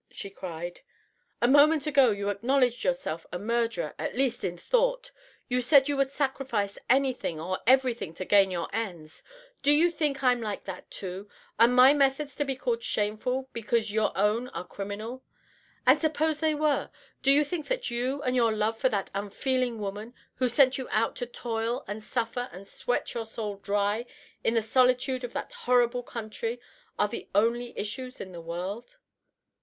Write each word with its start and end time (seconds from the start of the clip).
she 0.09 0.31
cried. 0.31 0.81
"A 1.43 1.47
moment 1.47 1.85
ago 1.85 2.09
you 2.09 2.29
acknowledged 2.31 2.83
yourself 2.83 3.27
a 3.31 3.37
murderer 3.37 3.93
at 3.99 4.15
least 4.17 4.43
in 4.43 4.57
thought; 4.57 5.11
you 5.47 5.61
said 5.61 5.87
you 5.87 5.95
would 5.95 6.09
sacrifice 6.09 6.79
anything 6.89 7.39
or 7.39 7.59
everything 7.67 8.11
to 8.15 8.25
gain 8.25 8.49
your 8.49 8.67
ends. 8.73 9.21
Do 9.61 9.71
you 9.71 9.91
think 9.91 10.23
I'm 10.23 10.41
like 10.41 10.63
that, 10.63 10.89
too? 10.89 11.29
Are 11.59 11.67
my 11.67 11.93
methods 11.93 12.35
to 12.37 12.45
be 12.45 12.55
called 12.55 12.81
shameful 12.81 13.47
because 13.53 13.91
your 13.93 14.11
own 14.17 14.47
are 14.47 14.65
criminal? 14.65 15.21
And 15.85 16.01
suppose 16.01 16.39
they 16.39 16.55
were! 16.55 16.89
Do 17.21 17.29
you 17.31 17.43
think 17.45 17.67
that 17.67 17.91
you 17.91 18.23
and 18.23 18.35
your 18.35 18.51
love 18.53 18.79
for 18.79 18.89
that 18.89 19.11
unfeeling 19.13 19.77
woman, 19.77 20.15
who 20.37 20.49
sent 20.49 20.79
you 20.79 20.87
out 20.89 21.15
to 21.17 21.27
toil 21.27 21.83
and 21.87 22.03
suffer 22.03 22.49
and 22.51 22.67
sweat 22.67 23.13
your 23.13 23.27
soul 23.27 23.57
dry 23.57 24.07
in 24.43 24.55
the 24.55 24.63
solitude 24.63 25.23
of 25.23 25.33
that 25.33 25.51
horrible 25.51 26.01
country, 26.01 26.59
are 26.97 27.07
the 27.07 27.29
only 27.35 27.77
issues 27.77 28.19
in 28.19 28.31
the 28.31 28.41
world?" 28.41 28.97